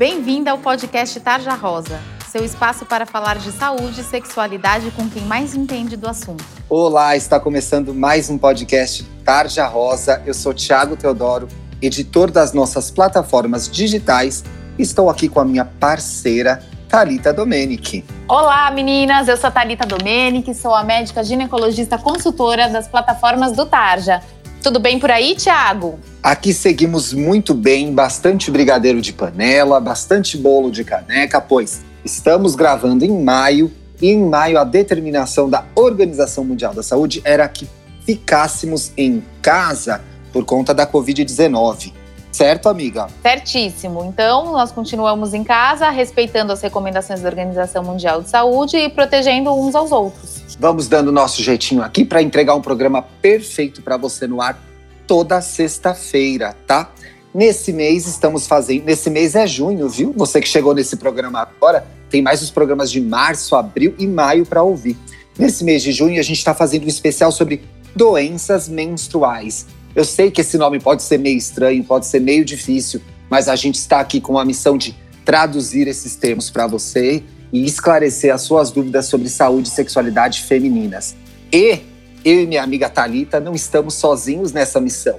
[0.00, 5.20] Bem-vinda ao podcast Tarja Rosa, seu espaço para falar de saúde e sexualidade com quem
[5.24, 6.42] mais entende do assunto.
[6.70, 10.22] Olá, está começando mais um podcast Tarja Rosa.
[10.24, 11.48] Eu sou Thiago Teodoro,
[11.82, 14.42] editor das nossas plataformas digitais.
[14.78, 18.02] Estou aqui com a minha parceira, Talita Domenici.
[18.26, 19.28] Olá, meninas.
[19.28, 24.22] Eu sou Talita Domenici, sou a médica ginecologista consultora das plataformas do Tarja.
[24.62, 25.98] Tudo bem por aí, Thiago?
[26.22, 33.02] Aqui seguimos muito bem, bastante brigadeiro de panela, bastante bolo de caneca, pois estamos gravando
[33.02, 37.66] em maio e em maio a determinação da Organização Mundial da Saúde era que
[38.04, 41.92] ficássemos em casa por conta da Covid-19.
[42.32, 43.08] Certo, amiga?
[43.22, 44.04] Certíssimo.
[44.04, 49.52] Então, nós continuamos em casa, respeitando as recomendações da Organização Mundial de Saúde e protegendo
[49.52, 50.40] uns aos outros.
[50.58, 54.58] Vamos dando nosso jeitinho aqui para entregar um programa perfeito para você no ar
[55.06, 56.90] toda sexta-feira, tá?
[57.34, 58.84] Nesse mês estamos fazendo.
[58.84, 60.12] Nesse mês é junho, viu?
[60.16, 64.44] Você que chegou nesse programa agora, tem mais os programas de março, abril e maio
[64.44, 64.96] para ouvir.
[65.38, 67.62] Nesse mês de junho, a gente está fazendo um especial sobre
[67.94, 69.66] doenças menstruais.
[69.94, 73.56] Eu sei que esse nome pode ser meio estranho, pode ser meio difícil, mas a
[73.56, 78.42] gente está aqui com a missão de traduzir esses termos para você e esclarecer as
[78.42, 81.16] suas dúvidas sobre saúde e sexualidade femininas.
[81.52, 81.80] E
[82.24, 85.18] eu e minha amiga Talita não estamos sozinhos nessa missão.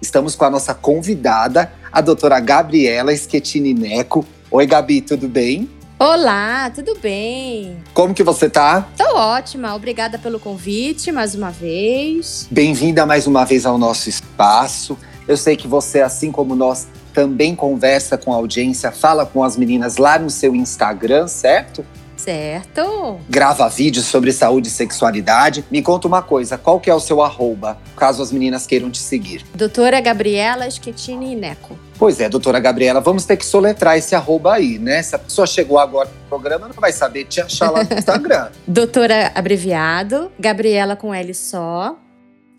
[0.00, 4.24] Estamos com a nossa convidada, a doutora Gabriela Schettini Neco.
[4.50, 5.68] Oi, Gabi, tudo bem?
[6.04, 7.76] Olá, tudo bem?
[7.94, 8.88] Como que você tá?
[8.98, 12.48] Tô ótima, obrigada pelo convite mais uma vez.
[12.50, 14.98] Bem-vinda mais uma vez ao nosso espaço.
[15.28, 19.56] Eu sei que você, assim como nós, também conversa com a audiência, fala com as
[19.56, 21.86] meninas lá no seu Instagram, certo?
[22.16, 23.20] Certo.
[23.30, 25.64] Grava vídeos sobre saúde e sexualidade.
[25.70, 28.98] Me conta uma coisa, qual que é o seu arroba, caso as meninas queiram te
[28.98, 29.44] seguir?
[29.54, 31.78] Doutora Gabriela Schettini Neco.
[32.02, 35.00] Pois é, doutora Gabriela, vamos ter que soletrar esse arroba aí, né?
[35.04, 38.48] Se a pessoa chegou agora no programa, não vai saber te achar lá no Instagram.
[38.66, 41.96] doutora abreviado, Gabriela com L só.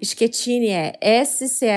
[0.02, 1.72] Schettini é S-C-H-E-T-T-I-N-I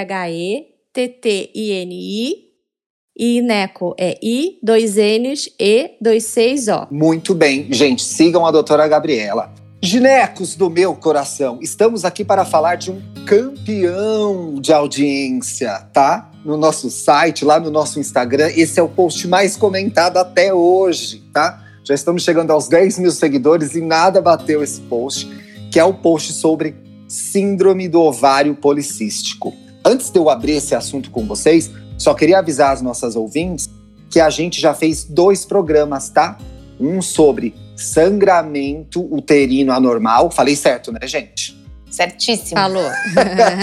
[3.18, 6.86] e Neco é I, dois N's, E, dois Cs, O.
[6.88, 9.52] Muito bem, gente, sigam a doutora Gabriela.
[9.82, 16.30] Ginecos do meu coração, estamos aqui para falar de um campeão de audiência, tá?
[16.46, 21.24] No nosso site, lá no nosso Instagram, esse é o post mais comentado até hoje,
[21.32, 21.60] tá?
[21.82, 25.28] Já estamos chegando aos 10 mil seguidores e nada bateu esse post,
[25.72, 26.76] que é o post sobre
[27.08, 29.52] síndrome do ovário policístico.
[29.84, 31.68] Antes de eu abrir esse assunto com vocês,
[31.98, 33.68] só queria avisar as nossas ouvintes
[34.08, 36.38] que a gente já fez dois programas, tá?
[36.78, 40.30] Um sobre sangramento uterino anormal.
[40.30, 41.65] Falei certo, né, gente?
[41.96, 42.60] Certíssimo.
[42.60, 42.90] Falou.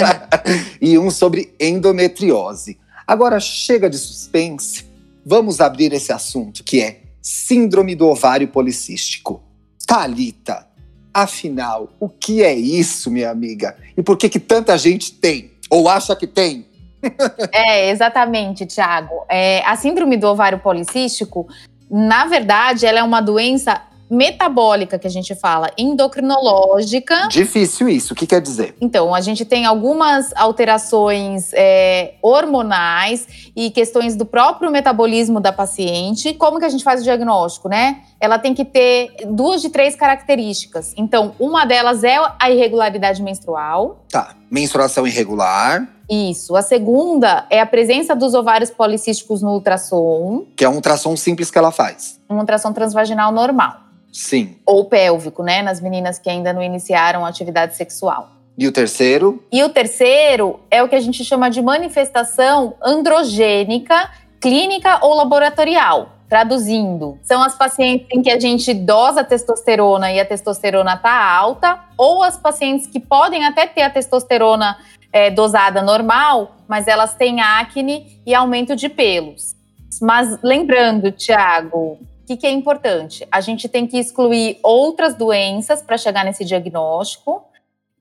[0.82, 2.80] e um sobre endometriose.
[3.06, 4.86] Agora chega de suspense.
[5.24, 9.44] Vamos abrir esse assunto que é síndrome do ovário policístico.
[9.86, 10.66] Talita,
[11.14, 13.78] afinal, o que é isso, minha amiga?
[13.96, 16.66] E por que que tanta gente tem ou acha que tem?
[17.54, 19.28] é, exatamente, Tiago.
[19.30, 21.48] É, a síndrome do ovário policístico,
[21.88, 23.80] na verdade, ela é uma doença
[24.14, 27.28] metabólica que a gente fala, endocrinológica.
[27.30, 28.76] Difícil isso, o que quer dizer?
[28.80, 36.34] Então, a gente tem algumas alterações é, hormonais e questões do próprio metabolismo da paciente.
[36.34, 38.02] Como que a gente faz o diagnóstico, né?
[38.20, 40.94] Ela tem que ter duas de três características.
[40.96, 44.06] Então, uma delas é a irregularidade menstrual.
[44.10, 45.90] Tá, menstruação irregular.
[46.10, 46.56] Isso.
[46.56, 50.46] A segunda é a presença dos ovários policísticos no ultrassom.
[50.56, 52.20] Que é um ultrassom simples que ela faz.
[52.30, 53.84] Um ultrassom transvaginal normal.
[54.14, 54.58] Sim.
[54.64, 55.64] Ou pélvico, né?
[55.64, 58.30] Nas meninas que ainda não iniciaram atividade sexual.
[58.56, 59.44] E o terceiro?
[59.52, 66.10] E o terceiro é o que a gente chama de manifestação androgênica, clínica ou laboratorial.
[66.30, 71.36] Traduzindo, são as pacientes em que a gente dosa a testosterona e a testosterona está
[71.36, 74.78] alta, ou as pacientes que podem até ter a testosterona
[75.12, 79.56] é, dosada normal, mas elas têm acne e aumento de pelos.
[80.02, 83.28] Mas lembrando, Tiago, o que, que é importante?
[83.30, 87.44] A gente tem que excluir outras doenças para chegar nesse diagnóstico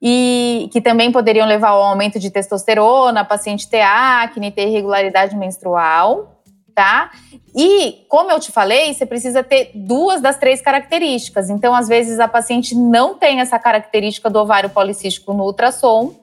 [0.01, 6.41] e que também poderiam levar ao aumento de testosterona, paciente ter acne, ter irregularidade menstrual,
[6.73, 7.11] tá?
[7.53, 11.51] E, como eu te falei, você precisa ter duas das três características.
[11.51, 16.15] Então, às vezes, a paciente não tem essa característica do ovário policístico no ultrassom,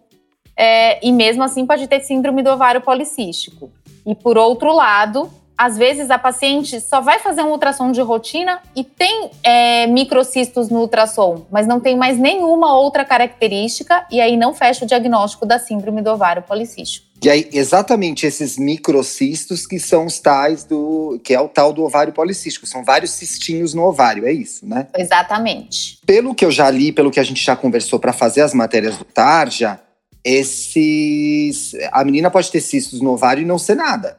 [0.55, 3.69] é, e mesmo assim pode ter síndrome do ovário policístico.
[4.05, 5.29] E, por outro lado,
[5.59, 10.69] às vezes a paciente só vai fazer um ultrassom de rotina e tem é, microcistos
[10.69, 15.45] no ultrassom, mas não tem mais nenhuma outra característica e aí não fecha o diagnóstico
[15.45, 17.09] da síndrome do ovário policístico.
[17.21, 21.19] E aí, exatamente esses microcistos que são os tais do.
[21.21, 22.65] que é o tal do ovário policístico.
[22.65, 24.88] São vários cistinhos no ovário, é isso, né?
[24.97, 26.00] Exatamente.
[26.06, 28.95] Pelo que eu já li, pelo que a gente já conversou para fazer as matérias
[28.95, 29.81] do Tarja,
[30.23, 31.75] esses.
[31.91, 34.17] A menina pode ter cistos no ovário e não ser nada.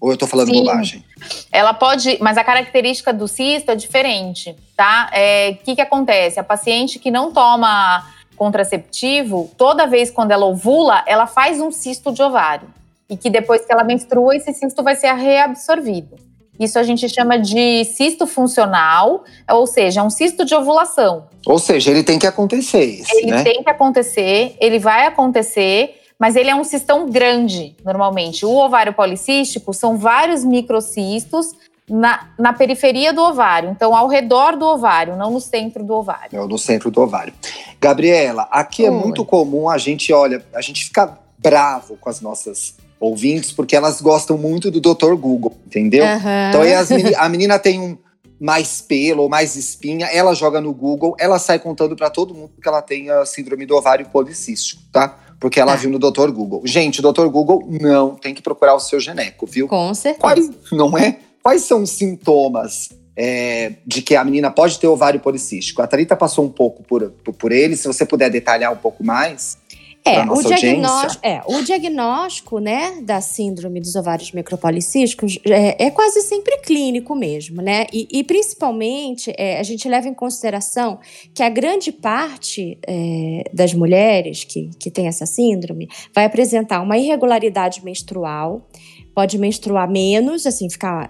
[0.00, 0.64] Ou eu tô falando Sim.
[0.64, 1.04] bobagem?
[1.52, 5.10] Ela pode, mas a característica do cisto é diferente, tá?
[5.12, 6.40] O é, que, que acontece?
[6.40, 12.10] A paciente que não toma contraceptivo, toda vez quando ela ovula, ela faz um cisto
[12.10, 12.68] de ovário.
[13.08, 16.16] E que depois que ela menstrua, esse cisto vai ser reabsorvido.
[16.58, 21.24] Isso a gente chama de cisto funcional, ou seja, é um cisto de ovulação.
[21.46, 23.00] Ou seja, ele tem que acontecer.
[23.00, 23.42] Esse, ele né?
[23.42, 28.44] tem que acontecer, ele vai acontecer, mas ele é um cistão grande, normalmente.
[28.44, 31.52] O ovário policístico são vários microcistos
[31.88, 36.38] na, na periferia do ovário, então ao redor do ovário, não no centro do ovário.
[36.38, 37.32] Não, no centro do ovário.
[37.80, 38.96] Gabriela, aqui é Oi.
[38.96, 43.74] é muito comum a gente, olha, a gente fica bravo com as nossas ouvintes, porque
[43.74, 45.14] elas gostam muito do Dr.
[45.14, 46.04] Google, entendeu?
[46.04, 46.48] Uhum.
[46.48, 47.96] Então aí meni, a menina tem um
[48.38, 52.52] mais pelo ou mais espinha, ela joga no Google, ela sai contando para todo mundo
[52.62, 55.18] que ela tem a síndrome do ovário policístico, tá?
[55.40, 56.30] Porque ela viu no Dr.
[56.30, 56.60] Google.
[56.66, 57.26] Gente, o Dr.
[57.28, 59.66] Google não tem que procurar o seu geneco, viu?
[59.66, 60.20] Com certeza.
[60.20, 61.16] Quais, não é?
[61.42, 65.80] Quais são os sintomas é, de que a menina pode ter ovário policístico?
[65.80, 69.02] A Thalita passou um pouco por, por, por ele, se você puder detalhar um pouco
[69.02, 69.56] mais.
[70.04, 76.22] É, o diagnóstico, é, o diagnóstico né, da síndrome dos ovários micropolicísticos é, é quase
[76.22, 77.86] sempre clínico mesmo, né?
[77.92, 80.98] E, e principalmente é, a gente leva em consideração
[81.34, 86.96] que a grande parte é, das mulheres que, que tem essa síndrome vai apresentar uma
[86.96, 88.66] irregularidade menstrual,
[89.14, 91.06] pode menstruar menos, assim, ficar.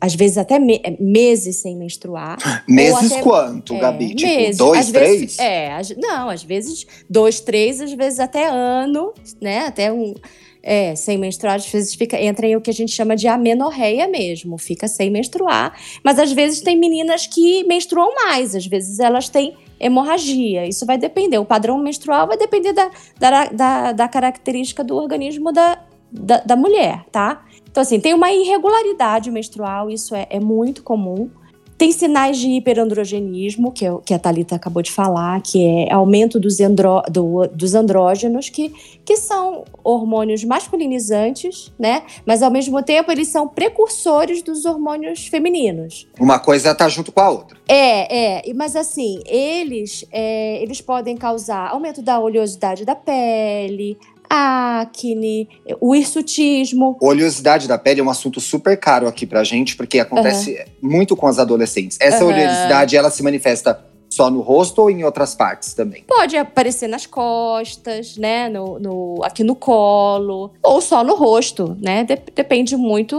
[0.00, 2.38] Às vezes até me meses sem menstruar.
[2.68, 4.14] Meses até, quanto, é, Gabi?
[4.14, 4.56] Tipo, meses.
[4.56, 5.20] dois, às três?
[5.20, 9.66] Vezes, é, não, às vezes dois, três, às vezes até ano, né?
[9.66, 10.14] Até um.
[10.62, 14.06] É, sem menstruar, às vezes fica, entra em o que a gente chama de amenorreia
[14.06, 15.78] mesmo, fica sem menstruar.
[16.04, 20.66] Mas às vezes tem meninas que menstruam mais, às vezes elas têm hemorragia.
[20.66, 21.38] Isso vai depender.
[21.38, 25.78] O padrão menstrual vai depender da, da, da, da característica do organismo da,
[26.10, 27.44] da, da mulher, tá?
[27.78, 31.30] Então, assim, tem uma irregularidade menstrual, isso é, é muito comum.
[31.76, 36.40] Tem sinais de hiperandrogenismo, que, é, que a Thalita acabou de falar, que é aumento
[36.40, 38.70] dos, andro, do, dos andrógenos, que,
[39.04, 42.02] que são hormônios masculinizantes, né?
[42.26, 46.08] Mas ao mesmo tempo eles são precursores dos hormônios femininos.
[46.18, 47.56] Uma coisa tá junto com a outra.
[47.68, 48.54] É, é.
[48.54, 53.96] Mas assim, eles, é, eles podem causar aumento da oleosidade da pele,
[54.28, 55.48] acne,
[55.80, 56.96] o hirsutismo.
[57.00, 60.90] Oleosidade da pele é um assunto super caro aqui pra gente, porque acontece uhum.
[60.90, 61.98] muito com as adolescentes.
[62.00, 62.30] Essa uhum.
[62.30, 66.02] oleosidade, ela se manifesta só no rosto ou em outras partes também?
[66.06, 68.48] Pode aparecer nas costas, né?
[68.48, 72.04] No, no aqui no colo, ou só no rosto, né?
[72.34, 73.16] depende muito,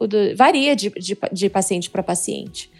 [0.00, 2.70] do, varia de, de, de paciente para paciente.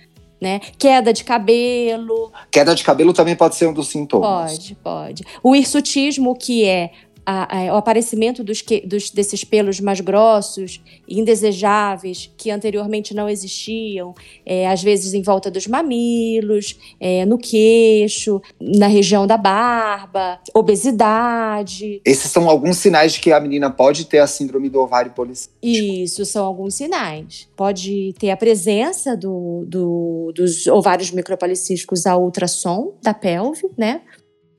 [0.41, 0.61] Né?
[0.79, 2.31] Queda de cabelo.
[2.49, 4.53] Queda de cabelo também pode ser um dos sintomas.
[4.53, 5.25] Pode, pode.
[5.43, 6.93] O hirsutismo, que é
[7.31, 13.29] a, a, o aparecimento dos, que, dos, desses pelos mais grossos indesejáveis que anteriormente não
[13.29, 14.15] existiam,
[14.47, 22.01] é, às vezes em volta dos mamilos, é, no queixo, na região da barba, obesidade.
[22.03, 25.55] Esses são alguns sinais de que a menina pode ter a síndrome do ovário policístico.
[25.63, 27.47] Isso, são alguns sinais.
[27.55, 34.01] Pode ter a presença do, do, dos ovários micropolicísticos a ultrassom da pelve, né?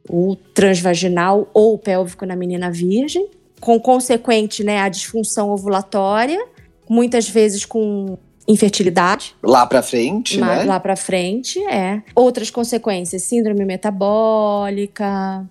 [0.09, 3.27] O transvaginal ou pélvico na menina virgem,
[3.61, 6.43] com consequente né, a disfunção ovulatória,
[6.89, 9.35] muitas vezes com infertilidade.
[9.43, 10.63] Lá para frente, né?
[10.63, 12.01] Lá para frente, é.
[12.15, 15.45] Outras consequências, síndrome metabólica,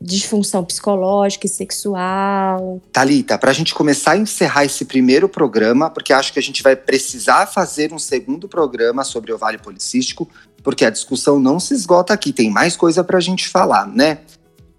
[0.00, 2.80] disfunção psicológica e sexual.
[2.90, 6.62] Talita, para a gente começar a encerrar esse primeiro programa, porque acho que a gente
[6.62, 10.26] vai precisar fazer um segundo programa sobre ovário policístico,
[10.62, 14.20] porque a discussão não se esgota aqui, tem mais coisa para a gente falar, né?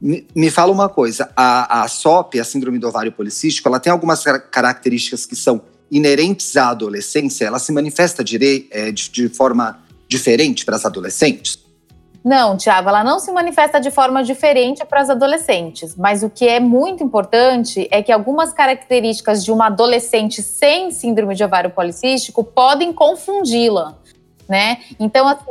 [0.02, 4.24] Me, fala uma coisa, a, a SOP, a síndrome do ovário policístico, ela tem algumas
[4.50, 5.62] características que são
[5.92, 11.60] inerentes à adolescência, ela se manifesta é, de, de forma diferente para as adolescentes?
[12.24, 16.48] Não, Tiago, ela não se manifesta de forma diferente para as adolescentes, mas o que
[16.48, 22.44] é muito importante é que algumas características de uma adolescente sem síndrome de ovário policístico
[22.44, 23.96] podem confundi-la,
[24.48, 24.78] né?
[25.00, 25.46] Então, assim,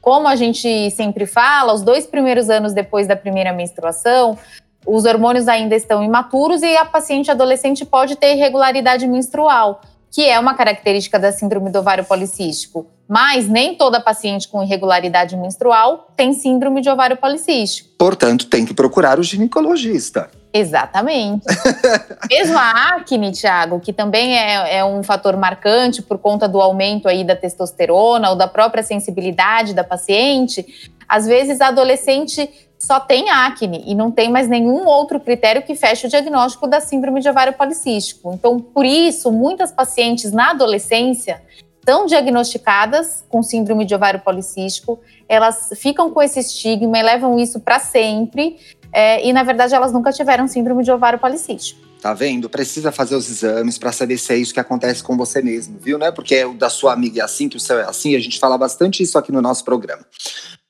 [0.00, 4.38] como a gente sempre fala, os dois primeiros anos depois da primeira menstruação
[4.86, 9.80] os hormônios ainda estão imaturos e a paciente adolescente pode ter irregularidade menstrual,
[10.10, 12.86] que é uma característica da síndrome do ovário policístico.
[13.08, 17.90] Mas nem toda paciente com irregularidade menstrual tem síndrome de ovário policístico.
[17.98, 20.30] Portanto, tem que procurar o ginecologista.
[20.52, 21.44] Exatamente.
[22.30, 27.08] Mesmo a acne, Thiago, que também é, é, um fator marcante por conta do aumento
[27.08, 30.64] aí da testosterona ou da própria sensibilidade da paciente,
[31.08, 35.74] às vezes a adolescente só tem acne e não tem mais nenhum outro critério que
[35.74, 38.32] feche o diagnóstico da síndrome de ovário policístico.
[38.32, 41.42] Então, por isso, muitas pacientes na adolescência
[41.84, 47.60] são diagnosticadas com síndrome de ovário policístico, elas ficam com esse estigma e levam isso
[47.60, 48.56] para sempre,
[48.92, 51.80] é, e na verdade elas nunca tiveram síndrome de ovário policístico.
[52.00, 52.50] Tá vendo?
[52.50, 55.98] Precisa fazer os exames para saber se é isso que acontece com você mesmo, viu?
[55.98, 58.14] Não é porque o da sua amiga é assim, que o seu é assim.
[58.14, 60.04] A gente fala bastante isso aqui no nosso programa.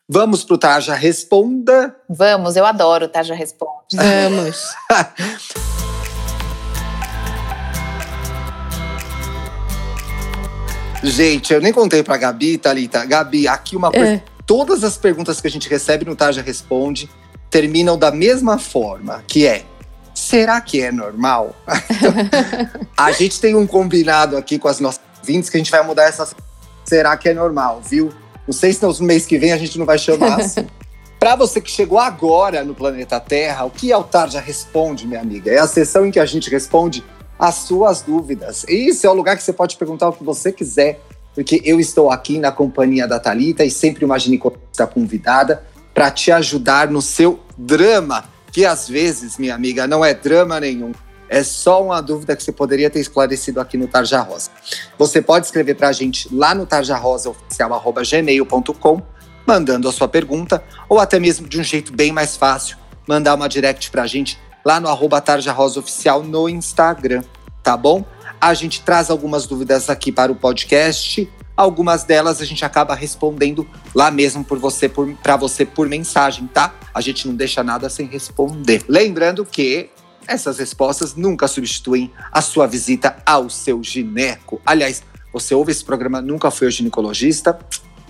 [0.09, 1.97] Vamos pro Tarja Responda?
[2.09, 3.97] Vamos, eu adoro o Tarja Responde.
[3.97, 4.75] Vamos.
[11.05, 13.05] Gente, eu nem contei pra Gabi, Thalita.
[13.05, 14.15] Gabi, aqui uma coisa.
[14.15, 14.23] É.
[14.47, 17.09] Todas as perguntas que a gente recebe no Tarja Responde
[17.51, 19.65] terminam da mesma forma, que é
[20.15, 21.55] será que é normal?
[22.97, 26.05] a gente tem um combinado aqui com as nossas vindas que a gente vai mudar
[26.05, 26.29] essa.
[26.85, 28.13] Será que é normal, viu?
[28.47, 30.67] Não sei se no mês que vem a gente não vai chamar assim.
[31.19, 35.21] Para você que chegou agora no planeta Terra, o que é o Tarja Responde, minha
[35.21, 35.51] amiga?
[35.51, 37.03] É a sessão em que a gente responde
[37.39, 38.65] as suas dúvidas.
[38.69, 41.01] Isso é o lugar que você pode perguntar o que você quiser,
[41.35, 46.31] porque eu estou aqui na companhia da Talita e sempre uma ginecologista convidada para te
[46.33, 50.93] ajudar no seu drama, que às vezes, minha amiga, não é drama nenhum.
[51.29, 54.51] É só uma dúvida que você poderia ter esclarecido aqui no Tarja Rosa.
[54.99, 59.03] Você pode escrever para a gente lá no tarjarosaoficial.gmail.com,
[59.47, 62.77] mandando a sua pergunta, ou até mesmo de um jeito bem mais fácil,
[63.07, 65.23] mandar uma direct para a gente lá no arroba
[65.77, 67.23] Oficial no Instagram,
[67.63, 68.05] tá bom?
[68.41, 71.31] A gente traz algumas dúvidas aqui para o podcast.
[71.57, 74.91] Algumas delas a gente acaba respondendo lá mesmo por você,
[75.23, 76.75] para você por mensagem, tá?
[76.93, 78.85] A gente não deixa nada sem responder.
[78.89, 79.91] Lembrando que
[80.27, 84.61] essas respostas nunca substituem a sua visita ao seu gineco.
[84.67, 85.03] Aliás,
[85.33, 87.59] você ouve esse programa, nunca foi ao ginecologista?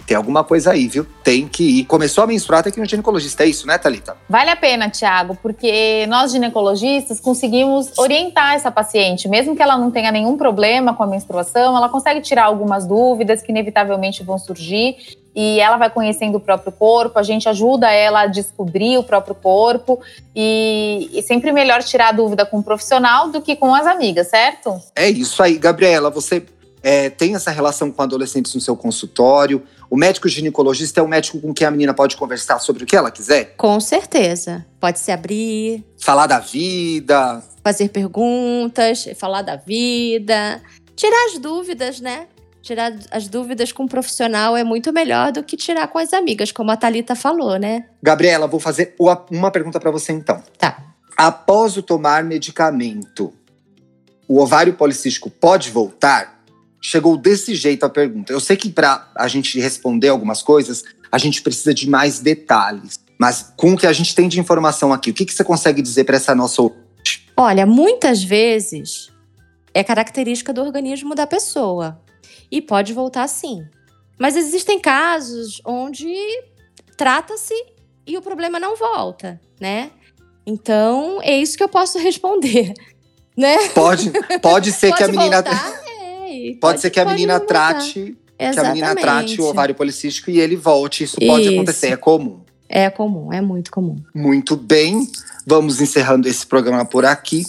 [0.06, 1.06] Tem alguma coisa aí, viu?
[1.22, 1.84] Tem que ir.
[1.84, 3.44] Começou a menstruar, tem que ir no ginecologista.
[3.44, 4.16] É isso, né, Thalita?
[4.28, 9.28] Vale a pena, Tiago, porque nós ginecologistas conseguimos orientar essa paciente.
[9.28, 13.42] Mesmo que ela não tenha nenhum problema com a menstruação, ela consegue tirar algumas dúvidas
[13.42, 14.96] que inevitavelmente vão surgir
[15.34, 19.34] e ela vai conhecendo o próprio corpo, a gente ajuda ela a descobrir o próprio
[19.34, 20.00] corpo
[20.34, 24.28] e, e, sempre melhor tirar a dúvida com um profissional do que com as amigas,
[24.28, 24.80] certo?
[24.94, 26.08] É isso aí, Gabriela.
[26.10, 26.46] Você
[26.82, 29.62] é, tem essa relação com adolescentes no seu consultório?
[29.90, 32.96] O médico ginecologista é um médico com quem a menina pode conversar sobre o que
[32.96, 33.54] ela quiser?
[33.56, 34.64] Com certeza.
[34.80, 35.84] Pode se abrir.
[35.98, 37.42] Falar da vida.
[37.62, 40.62] Fazer perguntas, falar da vida.
[40.96, 42.26] Tirar as dúvidas, né?
[42.62, 46.50] Tirar as dúvidas com um profissional é muito melhor do que tirar com as amigas,
[46.50, 47.84] como a Thalita falou, né?
[48.02, 48.94] Gabriela, vou fazer
[49.30, 50.42] uma pergunta para você então.
[50.56, 50.82] Tá.
[51.16, 53.32] Após o tomar medicamento,
[54.26, 56.33] o ovário policístico pode voltar?
[56.84, 58.30] Chegou desse jeito a pergunta.
[58.30, 63.00] Eu sei que para a gente responder algumas coisas, a gente precisa de mais detalhes.
[63.18, 65.80] Mas com o que a gente tem de informação aqui, o que, que você consegue
[65.80, 67.26] dizer para essa nossa ouvinte?
[67.34, 69.10] Olha, muitas vezes
[69.72, 71.98] é característica do organismo da pessoa
[72.50, 73.64] e pode voltar sim.
[74.18, 76.14] Mas existem casos onde
[76.98, 77.54] trata-se
[78.06, 79.90] e o problema não volta, né?
[80.46, 82.74] Então, é isso que eu posso responder,
[83.34, 83.70] né?
[83.70, 84.12] Pode,
[84.42, 85.83] pode ser pode que a menina voltar,
[86.34, 88.16] Pode, pode ser que a menina trate.
[88.36, 91.04] Que a menina trate o ovário policístico e ele volte.
[91.04, 92.40] Isso, Isso pode acontecer, é comum.
[92.68, 93.96] É comum, é muito comum.
[94.14, 95.08] Muito bem.
[95.46, 97.44] Vamos encerrando esse programa por aqui.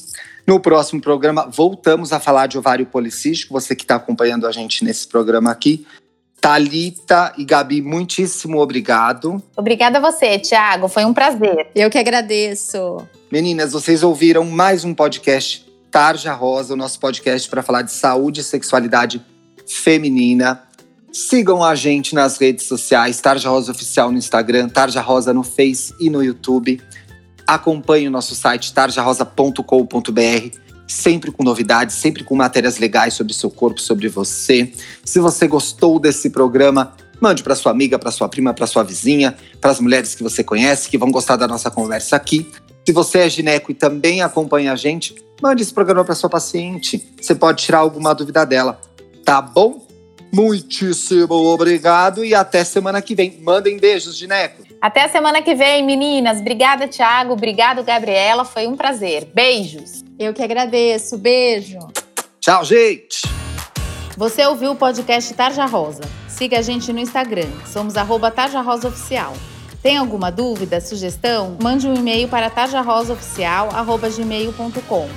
[0.45, 3.53] No próximo programa, voltamos a falar de ovário policístico.
[3.53, 5.85] Você que está acompanhando a gente nesse programa aqui.
[6.39, 9.41] Talita e Gabi, muitíssimo obrigado.
[9.57, 10.87] Obrigada a você, Thiago.
[10.87, 11.71] Foi um prazer.
[11.73, 12.97] Eu que agradeço.
[13.31, 15.64] Meninas, vocês ouviram mais um podcast
[15.95, 19.25] Tarja Rosa, o nosso podcast para falar de saúde e sexualidade
[19.65, 20.61] feminina.
[21.09, 25.95] Sigam a gente nas redes sociais, Tarja Rosa Oficial no Instagram, Tarja Rosa no Face
[25.97, 26.81] e no YouTube.
[27.47, 33.79] Acompanhe o nosso site tarjarosa.com.br, sempre com novidades, sempre com matérias legais sobre seu corpo,
[33.79, 34.73] sobre você.
[35.05, 39.33] Se você gostou desse programa, mande para sua amiga, para sua prima, para sua vizinha,
[39.61, 42.51] para as mulheres que você conhece que vão gostar da nossa conversa aqui.
[42.85, 47.03] Se você é gineco e também acompanha a gente, mande esse programa para sua paciente.
[47.19, 48.79] Você pode tirar alguma dúvida dela,
[49.23, 49.83] tá bom?
[50.31, 53.39] Muitíssimo obrigado e até semana que vem.
[53.41, 54.63] Mandem beijos, gineco.
[54.81, 56.39] Até a semana que vem, meninas.
[56.39, 57.33] Obrigada, Thiago.
[57.33, 58.45] Obrigado, Gabriela.
[58.45, 59.29] Foi um prazer.
[59.33, 60.03] Beijos.
[60.19, 61.17] Eu que agradeço.
[61.17, 61.79] Beijo.
[62.39, 63.21] Tchau, gente.
[64.17, 66.03] Você ouviu o podcast Tarja Rosa.
[66.27, 67.49] Siga a gente no Instagram.
[67.65, 69.33] Somos arroba Tarja Rosa Oficial.
[69.85, 71.55] Tem alguma dúvida, sugestão?
[71.61, 75.09] Mande um e-mail para tarjarosaoficial.gmail.com.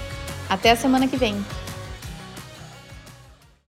[0.47, 1.43] Até a semana que vem.